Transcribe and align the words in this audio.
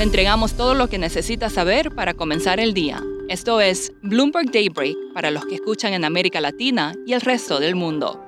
Le 0.00 0.04
entregamos 0.04 0.54
todo 0.54 0.72
lo 0.72 0.88
que 0.88 0.96
necesita 0.96 1.50
saber 1.50 1.94
para 1.94 2.14
comenzar 2.14 2.58
el 2.58 2.72
día. 2.72 3.04
Esto 3.28 3.60
es 3.60 3.92
Bloomberg 4.00 4.50
Daybreak 4.50 4.96
para 5.12 5.30
los 5.30 5.44
que 5.44 5.56
escuchan 5.56 5.92
en 5.92 6.06
América 6.06 6.40
Latina 6.40 6.94
y 7.06 7.12
el 7.12 7.20
resto 7.20 7.60
del 7.60 7.74
mundo. 7.74 8.18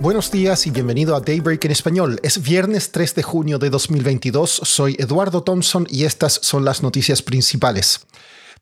Buenos 0.00 0.30
días 0.30 0.66
y 0.66 0.70
bienvenido 0.70 1.16
a 1.16 1.20
Daybreak 1.20 1.64
en 1.64 1.70
español. 1.70 2.20
Es 2.22 2.42
viernes 2.42 2.92
3 2.92 3.14
de 3.14 3.22
junio 3.22 3.58
de 3.58 3.70
2022. 3.70 4.50
Soy 4.64 4.96
Eduardo 4.98 5.42
Thompson 5.42 5.86
y 5.88 6.04
estas 6.04 6.34
son 6.34 6.66
las 6.66 6.82
noticias 6.82 7.22
principales. 7.22 8.00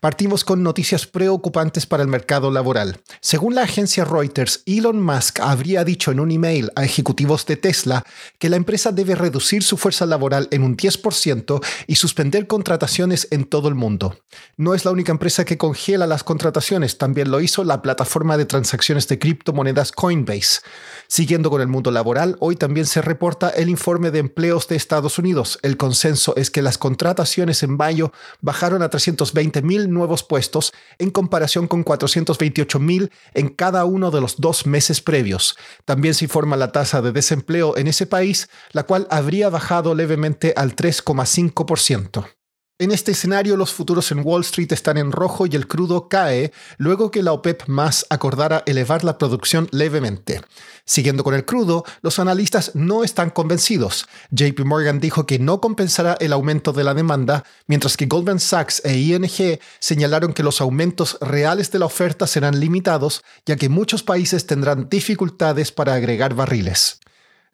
Partimos 0.01 0.45
con 0.45 0.63
noticias 0.63 1.09
preocupantes 1.09 1.85
para 1.85 2.05
el 2.05 2.09
mercado 2.09 2.53
laboral. 2.53 3.01
Según 3.21 3.57
la 3.57 3.63
agencia 3.63 4.05
Reuters, 4.05 4.63
Elon 4.65 5.03
Musk 5.03 5.41
habría 5.41 5.83
dicho 5.83 6.13
en 6.13 6.21
un 6.21 6.31
email 6.31 6.71
a 6.77 6.85
ejecutivos 6.85 7.47
de 7.47 7.57
Tesla 7.57 8.05
que 8.39 8.49
la 8.49 8.55
empresa 8.55 8.93
debe 8.93 9.17
reducir 9.17 9.65
su 9.65 9.77
fuerza 9.77 10.07
laboral 10.07 10.47
en 10.53 10.63
un 10.63 10.77
10% 10.77 11.61
y 11.89 11.97
suspender 11.97 12.47
contrataciones 12.47 13.27
en 13.33 13.45
todo 13.45 13.67
el 13.67 13.75
mundo. 13.75 14.21
No 14.57 14.75
es 14.75 14.85
la 14.85 14.93
única 14.93 15.11
empresa 15.11 15.45
que 15.45 15.59
congela 15.59 16.07
las 16.07 16.23
contrataciones, 16.23 16.97
también 16.97 17.33
lo 17.33 17.41
hizo 17.41 17.65
la 17.65 17.83
plataforma 17.83 18.37
de 18.37 18.47
transacciones 18.47 19.09
de 19.09 19.19
criptomonedas 19.19 19.91
Coinbase. 19.91 20.61
Siguiendo 21.09 21.51
con 21.51 21.61
el 21.61 21.67
mundo 21.67 21.91
laboral, 21.91 22.37
hoy 22.39 22.55
también 22.55 22.87
se 22.87 23.03
reporta 23.03 23.49
el 23.49 23.69
informe 23.69 24.13
de 24.13 24.21
empleos 24.21 24.69
de 24.69 24.77
Estados 24.77 25.19
Unidos. 25.19 25.59
El 25.63 25.77
consenso 25.77 26.37
es 26.37 26.53
que 26.53 26.63
las 26.63 26.79
contrataciones 26.79 27.65
en 27.65 27.77
mayo 27.77 28.13
bajaron 28.41 28.83
a 28.83 28.91
320 28.91 29.63
mil 29.63 29.88
nuevos 29.93 30.23
puestos 30.23 30.73
en 30.99 31.11
comparación 31.11 31.67
con 31.67 31.85
428.000 31.85 33.11
en 33.35 33.49
cada 33.49 33.85
uno 33.85 34.11
de 34.11 34.21
los 34.21 34.37
dos 34.37 34.67
meses 34.67 35.01
previos. 35.01 35.57
También 35.85 36.15
se 36.15 36.25
informa 36.27 36.57
la 36.57 36.73
tasa 36.73 37.03
de 37.03 37.13
desempleo 37.13 37.77
en 37.77 37.89
ese 37.89 38.07
país, 38.07 38.49
la 38.73 38.85
cual 38.85 39.07
habría 39.11 39.49
bajado 39.49 39.95
levemente 39.95 40.55
al 40.57 40.77
3,5%. 40.77 42.38
En 42.81 42.93
este 42.93 43.11
escenario, 43.11 43.57
los 43.57 43.73
futuros 43.73 44.13
en 44.13 44.25
Wall 44.25 44.43
Street 44.43 44.71
están 44.71 44.99
en 44.99 45.11
rojo 45.11 45.47
y 45.47 45.57
el 45.57 45.67
crudo 45.67 46.09
cae 46.09 46.53
luego 46.77 47.11
que 47.11 47.25
la 47.25 47.33
OPEP 47.33 47.67
más 47.67 48.07
acordara 48.09 48.63
elevar 48.67 49.03
la 49.03 49.19
producción 49.19 49.67
levemente. 49.73 50.43
Siguiendo 50.85 51.25
con 51.25 51.35
el 51.35 51.45
crudo, 51.45 51.85
los 52.03 52.21
analistas 52.21 52.71
no 52.77 53.03
están 53.03 53.31
convencidos. 53.31 54.07
JP 54.31 54.61
Morgan 54.61 55.01
dijo 55.01 55.27
que 55.27 55.41
no 55.41 55.61
compensará 55.61 56.17
el 56.21 56.33
aumento 56.33 56.73
de 56.73 56.85
la 56.85 56.95
demanda, 56.95 57.43
mientras 57.67 57.97
que 57.97 58.07
Goldman 58.07 58.39
Sachs 58.39 58.81
e 58.85 58.97
ING 58.97 59.59
señalaron 59.81 60.33
que 60.33 60.45
los 60.45 60.61
aumentos 60.61 61.19
reales 61.21 61.73
de 61.73 61.81
la 61.81 61.87
oferta 61.87 62.29
serán 62.29 62.61
limitados, 62.61 63.25
ya 63.45 63.57
que 63.57 63.69
muchos 63.69 64.05
países 64.05 64.47
tendrán 64.47 64.89
dificultades 64.89 65.73
para 65.73 65.95
agregar 65.95 66.35
barriles. 66.35 67.01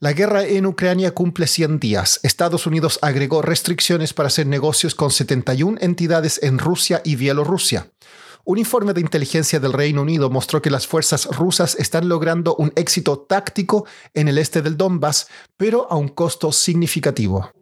La 0.00 0.12
guerra 0.12 0.44
en 0.44 0.66
Ucrania 0.66 1.12
cumple 1.12 1.46
100 1.46 1.78
días. 1.78 2.18
Estados 2.24 2.66
Unidos 2.66 2.98
agregó 3.00 3.42
restricciones 3.42 4.12
para 4.12 4.26
hacer 4.26 4.46
negocios 4.46 4.94
con 4.94 5.10
71 5.10 5.78
entidades 5.80 6.40
en 6.42 6.58
Rusia 6.58 7.00
y 7.04 7.14
Bielorrusia. 7.14 7.88
Un 8.44 8.58
informe 8.58 8.92
de 8.92 9.00
inteligencia 9.00 9.60
del 9.60 9.72
Reino 9.72 10.02
Unido 10.02 10.28
mostró 10.30 10.60
que 10.60 10.70
las 10.70 10.86
fuerzas 10.86 11.26
rusas 11.26 11.76
están 11.76 12.08
logrando 12.08 12.56
un 12.56 12.72
éxito 12.76 13.20
táctico 13.20 13.86
en 14.12 14.28
el 14.28 14.38
este 14.38 14.62
del 14.62 14.76
Donbass, 14.76 15.28
pero 15.56 15.90
a 15.90 15.96
un 15.96 16.08
costo 16.08 16.50
significativo. 16.50 17.52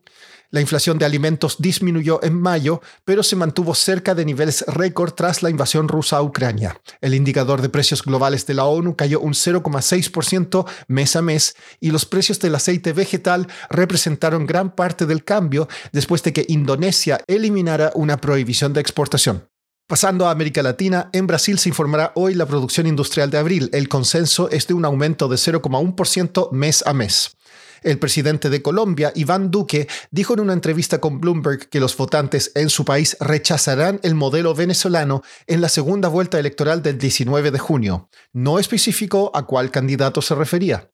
La 0.55 0.61
inflación 0.61 0.98
de 0.98 1.06
alimentos 1.06 1.56
disminuyó 1.61 2.22
en 2.22 2.39
mayo, 2.39 2.83
pero 3.06 3.22
se 3.22 3.36
mantuvo 3.36 3.75
cerca 3.75 4.14
de 4.14 4.27
niveles 4.27 4.62
récord 4.69 5.14
tras 5.14 5.42
la 5.42 5.48
invasión 5.48 5.89
rusa 5.89 6.19
a 6.19 6.22
Ucrania. 6.22 6.78
El 7.00 7.14
indicador 7.14 7.62
de 7.62 7.70
precios 7.70 8.03
globales 8.03 8.44
de 8.44 8.53
la 8.53 8.67
ONU 8.67 8.94
cayó 8.94 9.20
un 9.20 9.33
0,6% 9.33 10.67
mes 10.89 11.17
a 11.17 11.22
mes 11.22 11.56
y 11.81 11.91
los 11.91 12.05
precios 12.05 12.39
del 12.39 12.55
aceite 12.55 12.92
vegetal 12.92 13.48
representaron 13.70 14.47
gran 14.47 14.75
parte 14.75 15.06
del 15.06 15.25
cambio 15.25 15.69
después 15.91 16.22
de 16.22 16.34
que 16.34 16.44
Indonesia 16.47 17.25
eliminara 17.27 17.91
una 17.94 18.19
prohibición 18.19 18.75
de 18.75 18.83
exportación. 18.83 19.48
Pasando 19.89 20.27
a 20.27 20.32
América 20.32 20.62
Latina, 20.62 21.09
en 21.15 21.26
Brasil 21.26 21.59
se 21.59 21.71
informará 21.71 22.12
hoy 22.15 22.34
la 22.34 22.44
producción 22.44 22.87
industrial 22.87 23.31
de 23.31 23.38
abril. 23.38 23.71
El 23.72 23.88
consenso 23.88 24.50
es 24.50 24.66
de 24.66 24.75
un 24.75 24.84
aumento 24.84 25.28
de 25.28 25.37
0,1% 25.37 26.50
mes 26.53 26.82
a 26.87 26.93
mes. 26.93 27.37
El 27.82 27.98
presidente 27.98 28.50
de 28.50 28.62
Colombia, 28.62 29.12
Iván 29.15 29.50
Duque, 29.50 29.88
dijo 30.10 30.34
en 30.34 30.41
una 30.41 30.53
entrevista 30.53 31.00
con 31.00 31.20
Bloomberg 31.20 31.69
que 31.69 31.81
los 31.81 31.97
votantes 31.97 32.53
en 32.54 32.70
su 32.70 32.84
país 32.84 33.16
rechazarán 33.20 33.98
el 34.03 34.15
modelo 34.15 34.54
venezolano 34.54 35.22
en 35.47 35.60
la 35.60 35.69
segunda 35.69 36.09
vuelta 36.09 36.38
electoral 36.38 36.82
del 36.82 36.98
19 36.98 37.50
de 37.50 37.59
junio. 37.59 38.09
No 38.32 38.59
especificó 38.59 39.31
a 39.34 39.47
cuál 39.47 39.70
candidato 39.70 40.22
se 40.22 40.34
refería. 40.34 40.91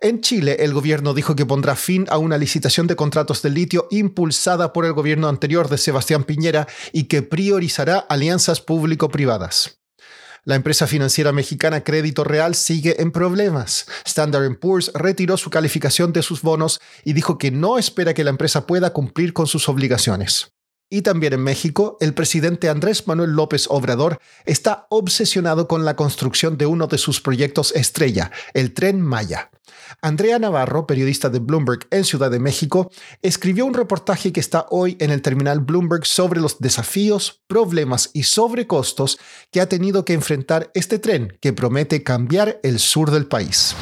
En 0.00 0.20
Chile, 0.20 0.58
el 0.60 0.72
gobierno 0.72 1.12
dijo 1.12 1.34
que 1.34 1.44
pondrá 1.44 1.74
fin 1.74 2.06
a 2.08 2.18
una 2.18 2.38
licitación 2.38 2.86
de 2.86 2.94
contratos 2.94 3.42
de 3.42 3.50
litio 3.50 3.88
impulsada 3.90 4.72
por 4.72 4.84
el 4.84 4.92
gobierno 4.92 5.28
anterior 5.28 5.68
de 5.68 5.76
Sebastián 5.76 6.22
Piñera 6.22 6.68
y 6.92 7.04
que 7.04 7.22
priorizará 7.22 7.98
alianzas 7.98 8.60
público-privadas. 8.60 9.77
La 10.44 10.54
empresa 10.54 10.86
financiera 10.86 11.32
mexicana 11.32 11.84
Crédito 11.84 12.24
Real 12.24 12.54
sigue 12.54 13.00
en 13.02 13.12
problemas. 13.12 13.86
Standard 14.04 14.58
Poor's 14.58 14.90
retiró 14.94 15.36
su 15.36 15.50
calificación 15.50 16.12
de 16.12 16.22
sus 16.22 16.42
bonos 16.42 16.80
y 17.04 17.12
dijo 17.12 17.38
que 17.38 17.50
no 17.50 17.78
espera 17.78 18.14
que 18.14 18.24
la 18.24 18.30
empresa 18.30 18.66
pueda 18.66 18.92
cumplir 18.92 19.32
con 19.32 19.46
sus 19.46 19.68
obligaciones. 19.68 20.52
Y 20.90 21.02
también 21.02 21.34
en 21.34 21.42
México, 21.42 21.98
el 22.00 22.14
presidente 22.14 22.70
Andrés 22.70 23.06
Manuel 23.06 23.32
López 23.32 23.66
Obrador 23.68 24.18
está 24.46 24.86
obsesionado 24.88 25.68
con 25.68 25.84
la 25.84 25.96
construcción 25.96 26.56
de 26.56 26.64
uno 26.64 26.86
de 26.86 26.96
sus 26.96 27.20
proyectos 27.20 27.72
estrella, 27.76 28.30
el 28.54 28.72
tren 28.72 29.02
Maya. 29.02 29.50
Andrea 30.02 30.38
Navarro, 30.38 30.86
periodista 30.86 31.28
de 31.28 31.38
Bloomberg 31.38 31.86
en 31.90 32.04
Ciudad 32.04 32.30
de 32.30 32.38
México, 32.38 32.90
escribió 33.22 33.66
un 33.66 33.74
reportaje 33.74 34.32
que 34.32 34.40
está 34.40 34.66
hoy 34.70 34.96
en 35.00 35.10
el 35.10 35.22
terminal 35.22 35.60
Bloomberg 35.60 36.06
sobre 36.06 36.40
los 36.40 36.58
desafíos, 36.58 37.42
problemas 37.46 38.10
y 38.12 38.24
sobrecostos 38.24 39.18
que 39.50 39.60
ha 39.60 39.68
tenido 39.68 40.04
que 40.04 40.12
enfrentar 40.12 40.70
este 40.74 40.98
tren 40.98 41.36
que 41.40 41.52
promete 41.52 42.02
cambiar 42.02 42.60
el 42.62 42.78
sur 42.78 43.10
del 43.10 43.26
país. 43.26 43.74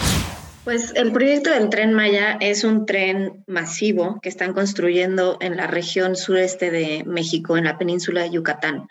Pues 0.66 0.92
el 0.96 1.12
proyecto 1.12 1.50
del 1.50 1.68
tren 1.68 1.92
Maya 1.92 2.38
es 2.40 2.64
un 2.64 2.86
tren 2.86 3.44
masivo 3.46 4.18
que 4.20 4.28
están 4.28 4.52
construyendo 4.52 5.36
en 5.40 5.56
la 5.56 5.68
región 5.68 6.16
sureste 6.16 6.72
de 6.72 7.04
México, 7.06 7.56
en 7.56 7.64
la 7.64 7.78
península 7.78 8.22
de 8.22 8.30
Yucatán. 8.30 8.88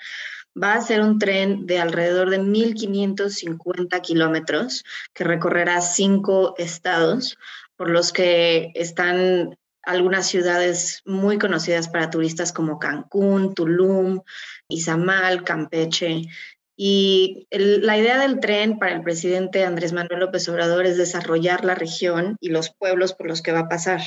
Va 0.62 0.74
a 0.74 0.82
ser 0.82 1.02
un 1.02 1.20
tren 1.20 1.66
de 1.66 1.80
alrededor 1.80 2.30
de 2.30 2.40
1.550 2.40 4.02
kilómetros 4.02 4.84
que 5.14 5.24
recorrerá 5.24 5.82
cinco 5.82 6.56
estados, 6.58 7.38
por 7.76 7.90
los 7.90 8.14
que 8.14 8.72
están 8.74 9.58
algunas 9.84 10.28
ciudades 10.28 11.02
muy 11.06 11.38
conocidas 11.38 11.88
para 11.90 12.10
turistas 12.10 12.52
como 12.52 12.80
Cancún, 12.80 13.54
Tulum, 13.54 14.22
Izamal, 14.68 15.44
Campeche. 15.44 16.24
Y 16.78 17.48
la 17.52 17.98
idea 17.98 18.20
del 18.20 18.42
tren 18.42 18.80
para 18.80 18.94
el 18.94 19.02
presidente 19.02 19.64
Andrés 19.64 19.94
Manuel 19.94 20.20
López 20.20 20.50
Obrador 20.50 20.86
es 20.86 20.98
desarrollar 20.98 21.64
la 21.64 21.76
región 21.76 22.36
y 22.42 22.50
los 22.50 22.70
pueblos 22.70 23.14
por 23.14 23.28
los 23.28 23.42
que 23.42 23.54
va 23.54 23.60
a 23.60 23.70
pasar. 23.70 24.02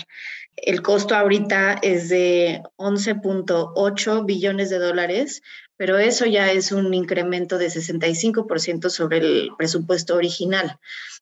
El 0.55 0.83
costo 0.83 1.15
ahorita 1.15 1.79
es 1.81 2.11
de 2.11 2.63
11.8 2.77 4.27
billones 4.27 4.69
de 4.69 4.79
dólares, 4.79 5.41
pero 5.79 5.97
eso 5.97 6.27
ya 6.27 6.51
es 6.53 6.73
un 6.73 6.93
incremento 6.93 7.57
de 7.57 7.69
65% 7.69 8.91
sobre 8.91 9.19
el 9.19 9.51
presupuesto 9.57 10.17
original. 10.17 10.79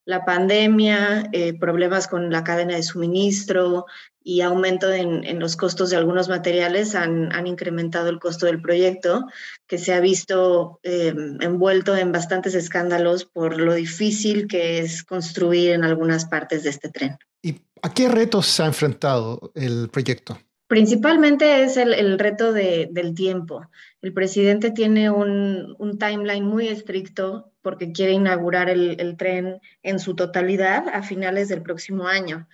La 0.06 0.24
pandemia, 0.24 1.28
eh, 1.32 1.56
problemas 1.58 2.08
con 2.08 2.30
la 2.30 2.42
cadena 2.42 2.74
de 2.74 2.82
suministro 2.82 3.86
y 4.24 4.40
aumento 4.40 4.90
en, 4.90 5.38
los 5.38 5.56
costos 5.56 5.90
de 5.90 5.96
algunos 5.96 6.28
materiales 6.28 6.94
han, 6.94 7.46
incrementado 7.46 8.08
el 8.08 8.18
costo 8.18 8.46
del 8.46 8.60
proyecto, 8.60 9.26
que 9.68 9.78
se 9.78 9.92
ha 9.92 10.00
visto 10.00 10.80
eh, 10.82 11.14
envuelto 11.40 11.94
en 11.94 12.10
bastantes 12.10 12.54
escándalos 12.54 13.24
por 13.24 13.60
lo 13.60 13.74
difícil 13.74 14.48
que 14.48 14.80
es 14.80 15.04
construir 15.04 15.72
en 15.72 15.84
algunas 15.84 16.24
partes 16.24 16.64
de 16.64 16.70
este 16.70 16.88
tren. 16.88 17.18
¿Y 17.42 17.60
a 17.82 17.92
qué 17.92 18.08
retos 18.08 18.46
se 18.46 18.62
ha 18.62 18.66
enfrentado 18.66 19.52
el 19.54 19.90
proyecto? 19.90 20.38
Principalmente 20.66 21.62
es 21.62 21.76
el, 21.76 22.18
reto 22.18 22.52
del 22.52 23.14
tiempo. 23.14 23.70
El 24.02 24.12
presidente 24.12 24.72
tiene 24.72 25.10
un, 25.10 25.96
timeline 25.98 26.44
muy 26.44 26.66
estricto 26.66 27.52
porque 27.62 27.92
quiere 27.92 28.12
inaugurar 28.12 28.68
el, 28.68 29.16
tren 29.16 29.60
en 29.84 30.00
su 30.00 30.16
totalidad 30.16 30.88
a 30.88 31.02
finales 31.02 31.48
del 31.48 31.62
próximo 31.62 32.08
año. 32.08 32.48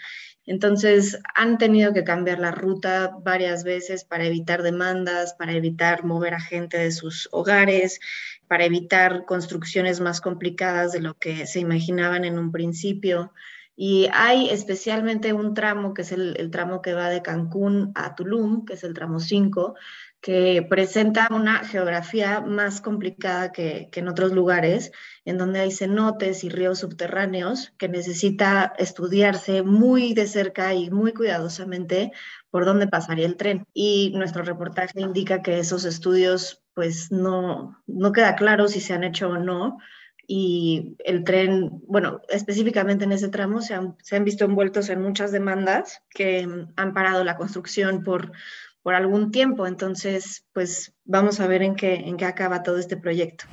Entonces, 0.44 1.20
han 1.34 1.56
tenido 1.56 1.94
que 1.94 2.04
cambiar 2.04 2.38
la 2.38 2.50
ruta 2.50 3.16
varias 3.22 3.64
veces 3.64 4.04
para 4.04 4.24
evitar 4.24 4.62
demandas, 4.62 5.34
para 5.34 5.52
evitar 5.52 6.04
mover 6.04 6.34
a 6.34 6.40
gente 6.40 6.78
de 6.78 6.90
sus 6.90 7.28
hogares, 7.32 8.00
para 8.46 8.64
evitar 8.66 9.24
construcciones 9.24 10.00
más 10.00 10.20
complicadas 10.20 10.92
de 10.92 11.00
lo 11.00 11.14
que 11.14 11.46
se 11.46 11.60
imaginaban 11.60 12.24
en 12.26 12.38
un 12.38 12.52
principio. 12.52 13.32
Y 13.74 14.08
hay 14.12 14.50
especialmente 14.50 15.32
un 15.32 15.54
tramo, 15.54 15.94
que 15.94 16.02
es 16.02 16.12
el, 16.12 16.50
tramo 16.50 16.82
que 16.82 16.92
va 16.92 17.08
de 17.08 17.22
Cancún 17.22 17.92
a 17.94 18.14
Tulum, 18.14 18.66
que 18.66 18.74
es 18.74 18.84
el 18.84 18.92
tramo 18.92 19.18
5, 19.18 19.74
que 20.20 20.64
presenta 20.68 21.26
una 21.30 21.64
geografía 21.64 22.40
más 22.40 22.80
complicada 22.80 23.50
que, 23.50 23.88
en 23.92 24.08
otros 24.08 24.32
lugares, 24.32 24.92
en 25.24 25.38
donde 25.38 25.60
hay 25.60 25.72
cenotes 25.72 26.44
y 26.44 26.50
ríos 26.50 26.80
subterráneos, 26.80 27.72
que 27.78 27.88
necesita 27.88 28.72
estudiarse 28.78 29.62
muy 29.62 30.12
de 30.14 30.26
cerca 30.26 30.74
y 30.74 30.90
muy 30.90 31.12
cuidadosamente 31.12 32.12
por 32.50 32.66
dónde 32.66 32.86
pasaría 32.86 33.26
el 33.26 33.36
tren. 33.36 33.66
Y 33.72 34.12
nuestro 34.14 34.44
reportaje 34.44 35.00
indica 35.00 35.42
que 35.42 35.58
esos 35.58 35.84
estudios, 35.84 36.62
pues 36.74 37.10
no, 37.10 37.82
no 37.86 38.12
queda 38.12 38.36
claro 38.36 38.68
si 38.68 38.80
se 38.80 38.92
han 38.92 39.04
hecho 39.04 39.30
o 39.30 39.38
no, 39.38 39.78
y 40.26 40.96
el 41.04 41.24
tren, 41.24 41.82
bueno, 41.86 42.20
específicamente 42.28 43.04
en 43.04 43.12
ese 43.12 43.28
tramo 43.28 43.60
se 43.60 43.74
han, 43.74 44.24
visto 44.24 44.44
envueltos 44.44 44.88
en 44.88 45.02
muchas 45.02 45.32
demandas 45.32 46.02
que 46.10 46.48
han 46.76 46.94
parado 46.94 47.24
la 47.24 47.36
construcción 47.36 48.02
por 48.02 48.32
por 48.82 48.94
algún 48.94 49.30
tiempo. 49.30 49.66
Entonces, 49.66 50.44
pues 50.52 50.94
vamos 51.04 51.40
a 51.40 51.46
ver 51.46 51.62
en 51.62 51.74
qué, 51.74 51.94
en 51.94 52.16
qué 52.16 52.24
acaba 52.24 52.62
todo 52.62 52.78
este 52.78 52.96
proyecto. 52.96 53.44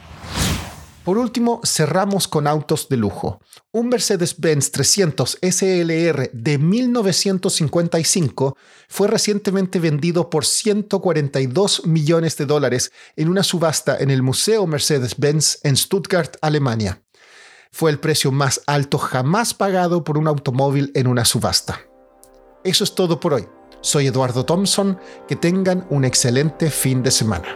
Por 1.03 1.17
último, 1.17 1.61
cerramos 1.63 2.27
con 2.27 2.45
autos 2.45 2.89
de 2.89 2.97
lujo. 2.97 3.39
Un 3.71 3.89
Mercedes-Benz 3.89 4.71
300 4.71 5.39
SLR 5.41 6.29
de 6.33 6.57
1955 6.57 8.57
fue 8.87 9.07
recientemente 9.07 9.79
vendido 9.79 10.29
por 10.29 10.45
142 10.45 11.85
millones 11.85 12.37
de 12.37 12.45
dólares 12.45 12.91
en 13.15 13.29
una 13.29 13.43
subasta 13.43 13.97
en 13.97 14.11
el 14.11 14.21
Museo 14.21 14.67
Mercedes-Benz 14.67 15.59
en 15.63 15.77
Stuttgart, 15.77 16.35
Alemania. 16.41 17.01
Fue 17.71 17.91
el 17.91 17.99
precio 17.99 18.31
más 18.31 18.61
alto 18.67 18.97
jamás 18.97 19.53
pagado 19.53 20.03
por 20.03 20.17
un 20.17 20.27
automóvil 20.27 20.91
en 20.95 21.07
una 21.07 21.23
subasta. 21.23 21.81
Eso 22.63 22.83
es 22.83 22.93
todo 22.93 23.19
por 23.19 23.33
hoy. 23.33 23.47
Soy 23.81 24.07
Eduardo 24.07 24.45
Thompson, 24.45 24.99
que 25.27 25.37
tengan 25.37 25.87
un 25.89 26.03
excelente 26.03 26.69
fin 26.69 27.01
de 27.03 27.11
semana. 27.11 27.55